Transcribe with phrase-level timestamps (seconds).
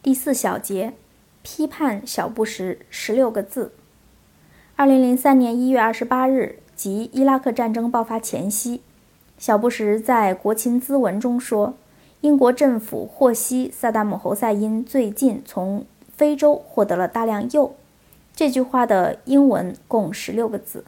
[0.00, 0.94] 第四小节，
[1.42, 3.72] 批判小布什十六个字。
[4.76, 8.80] 二零零三年一月二十八日，即伊拉克战争爆发前夕，
[9.36, 11.74] 小布什在国情咨文中说
[12.22, 15.84] ：“英国政府获悉萨达姆侯赛因最近从
[16.16, 17.74] 非洲获得了大量铀。”
[18.34, 20.84] 这句话的英文共十六个字，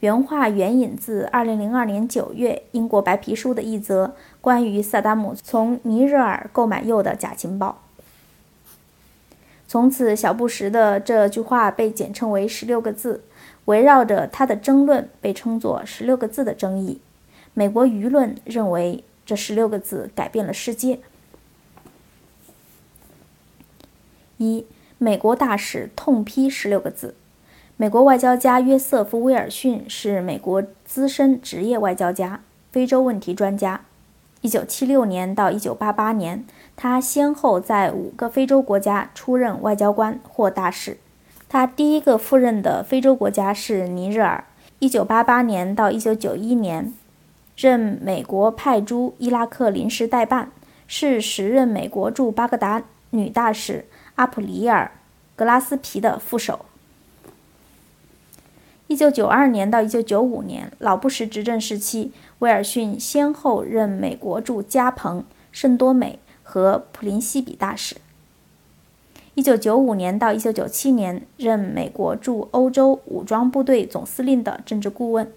[0.00, 7.82] 原话援引自二零零二年九月英国白皮书的一则关于萨达姆从尼日尔购买铀的假情报。
[9.68, 13.22] 从此，小布什的这句话被简称为“十六个字”，
[13.66, 17.00] 围绕着他的争论被称作“十六个字”的争议。
[17.52, 20.98] 美国舆论认为这十六个字改变了世界。
[24.38, 24.64] 一，
[24.98, 27.14] 美国大使痛批“十六个字”。
[27.80, 33.80] 美国外交家约瑟夫·威尔逊是美国资深职业外交家、非洲问题专家。
[34.42, 36.44] 1976年到1988年。
[36.76, 40.98] 他先后在五个非洲国家出任外交官或大使。
[41.48, 44.44] 他第一个赴任的非洲国家是尼日尔。
[44.80, 46.92] 1988年到1991年，
[47.56, 50.50] 任美国派驻伊拉克临时代办，
[50.86, 54.92] 是时任美国驻巴格达女大使阿普里尔·
[55.34, 56.66] 格拉斯皮的副手。
[58.90, 66.18] 1992年到1995年，老布什执政时期，威尔逊先后任美国驻加蓬、圣多美。
[66.42, 67.94] 和普林西比大使。
[69.34, 75.30] 一九九五年到一九九七年，任美国驻欧洲武装部队总司令的政治顾问。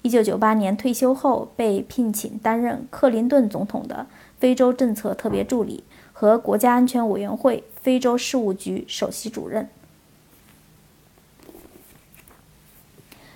[0.00, 4.06] 一九九八年退休后，被聘请担任克林顿总统的
[4.38, 9.68] 非洲政策特别助理和国家安全委员会非洲事务局首席主任。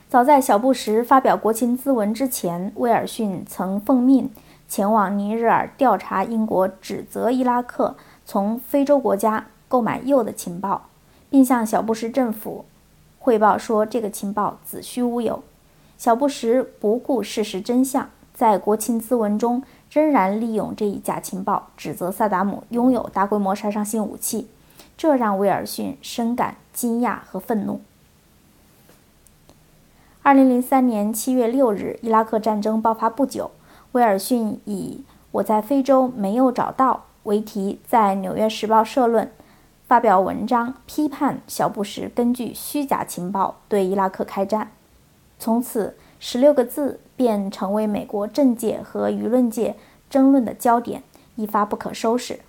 [0.08, 4.30] 早在小布什发表国情咨文之前，威尔逊曾奉命。
[4.66, 10.86] 前往尼日尔调查英国指责伊拉克从非洲国家购买铀的情报，
[11.28, 12.64] 并向小布什政府
[13.18, 15.42] 汇报说这个情报子虚乌有。
[15.98, 24.48] 小布什不顾事实真相，在国情咨文中仍然利用这一假情报指责萨达姆拥有大规模杀伤性武器，
[24.96, 27.82] 这让威尔逊深感惊讶和愤怒。
[30.28, 33.50] 二零零三年七月六日，伊拉克战争爆发不久。
[33.92, 35.02] 威尔逊以
[35.32, 39.32] “我在非洲没有找到”为题，在《纽约时报》社论
[39.86, 44.70] 发表文章，批判小布什根据虚假情报对伊拉克开战。
[45.38, 49.76] 从此，十六个字便成为美国政界和舆论界
[50.10, 51.02] 争论的焦点，
[51.36, 52.40] 一发不可收拾。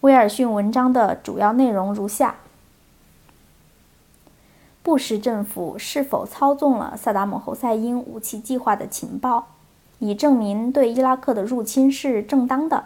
[0.00, 2.34] 威尔逊文章的主要内容如下。
[4.86, 9.48] 布什政府是否操纵了萨达姆侯赛因武器计划的情报，
[9.98, 12.84] 以证明对伊拉克的入侵是正当的？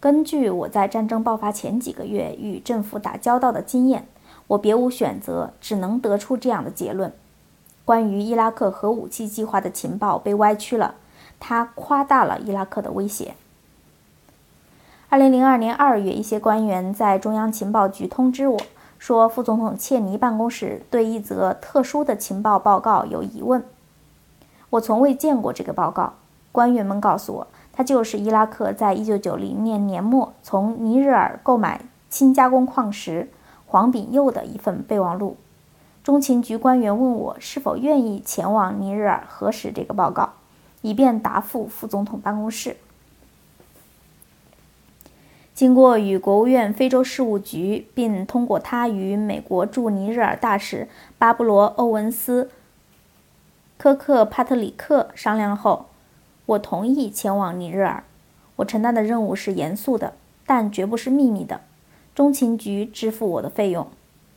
[0.00, 4.08] 根据我在战争爆发前几个月与政府打交道的经验，
[4.46, 7.12] 我别无选择，只能得出这样的结论：
[7.84, 10.94] 关于伊拉克核武器计划的情报被歪曲了，
[11.38, 13.34] 他夸大了伊拉克的威胁。
[15.10, 18.58] 二零零二年二月，一些官员在中央情报局通知我。
[18.98, 23.64] 说，副总统切尼办公室对一则特殊的情报报告有疑问。
[24.70, 26.14] 我从未见过这个报告。
[26.50, 33.30] 官员们告诉我，它就是伊拉克在1990年年末从尼日尔购买轻加工矿石
[33.66, 35.36] 黄炳佑的一份备忘录。
[36.02, 40.30] 中情局官员问我是否愿意前往尼日尔核实这个报告，
[40.80, 42.76] 以便答复副总统办公室。
[45.58, 50.86] 经过与国务院非洲事务局，并通过他与美国驻尼日尔大使
[51.18, 52.44] 巴布罗·欧文斯·
[53.76, 55.86] 科克帕特里克商量后，
[56.46, 58.04] 我同意前往尼日尔。
[58.54, 60.12] 我承担的任务是严肃的，
[60.46, 61.62] 但绝不是秘密的。
[62.14, 63.88] 中情局支付我的费用。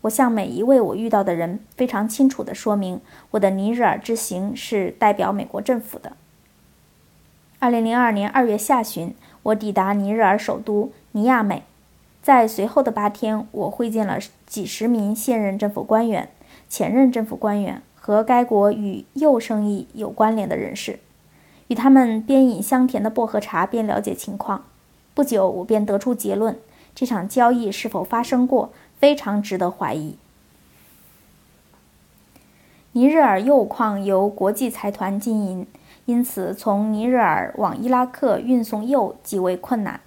[0.02, 3.00] 我向每一位我遇到的人非常清楚地说明，
[3.30, 6.14] 我的尼日尔之行是代表美国政府的。
[7.62, 9.14] 二零零二年二月下旬，
[9.44, 10.92] 我抵达尼日尔首都。
[11.12, 11.62] 尼亚美，
[12.24, 14.18] 在随后的八天，我会见了
[14.48, 16.30] 几十名现任政府官员、
[16.68, 20.98] 前任政府官员和该国与铀生意有关联的人士，
[21.68, 24.64] 与他们边饮香甜的薄荷茶边了解情况。
[25.14, 26.58] 不久，我便得出结论：
[26.96, 30.16] 这场交易是否发生过，非常值得怀疑。
[32.94, 35.68] 尼日尔铀矿由国际财团经营，
[36.06, 40.02] 因此从尼日尔往伊拉克运送铀极为困难。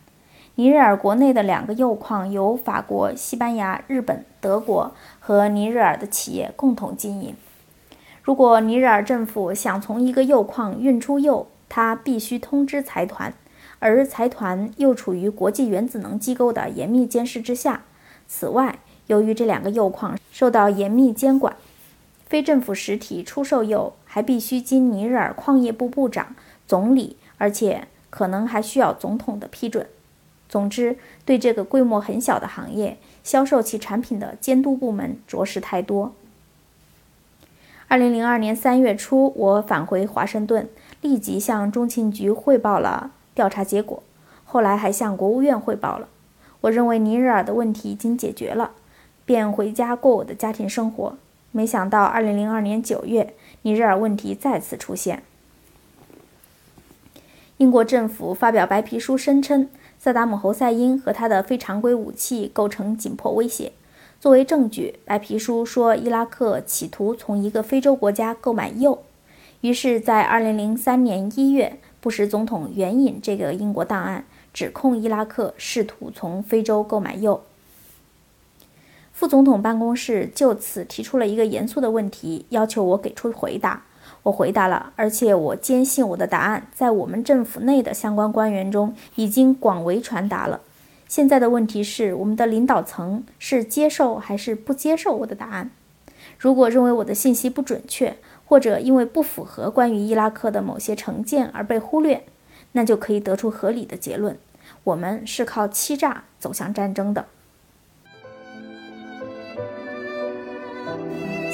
[0.56, 7.34] 尼日尔国内的两个铀矿由法国、西班牙、日本、德国和尼日尔的企业共同经营。
[8.22, 13.34] 如果尼日尔政府想从一个铀矿运出铀，他必须通知财团，
[13.80, 17.82] 而财团又处于国际原子能机构的严密监视之下。
[18.28, 21.56] 此外，由于这两个铀矿受到严密监管，
[22.26, 26.36] 非政府实体出售铀还必须经尼日尔矿业部部长、
[26.68, 29.88] 总理，而且可能还需要总统的批准。
[30.48, 36.12] 总之，对这个规模很小的行业，销售其产品的监督部门着实太多。
[37.88, 40.68] 二零零二年三月初，我返回华盛顿，
[41.00, 44.00] 立即向中情局汇报了调查结果，
[44.44, 46.06] 后来还向国务院汇报了。
[46.60, 48.70] 我认为尼日尔的问题已经解决了，
[49.24, 51.16] 便回家过我的家庭生活。
[51.50, 53.32] 没想到二零零二年九月，
[53.64, 55.22] 尼日尔问题再次出现。
[57.56, 63.72] 英国政府发表白皮书，声称萨达姆侯赛因和他的非常规武器构成紧迫威胁。
[64.20, 68.98] 作为证据，白皮书说伊拉克企图从一个非洲国家购买铀。
[69.62, 77.40] 于是，在2003年1月，布什总统援引这个英国档案，指控伊拉克试图从非洲购买铀。
[79.14, 83.84] 副总统办公室就此提出了一个严肃的问题，要求我给出回答。
[84.24, 90.62] 我回答了，而且我坚信我的答案在我们政府内的相关官员中已经广为传达了。
[91.06, 95.70] 现在的问题是，我们的领导层是接受还是不接受我的答案？
[96.36, 102.24] 如果认为我的信息不准确，或者因为不符合关于伊拉克的某些成见而被忽略，
[102.72, 104.36] 那就可以得出合理的结论：
[104.82, 107.26] 我们是靠欺诈走向战争的。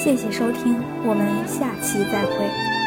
[0.03, 2.80] 谢谢收听，我们下期再会。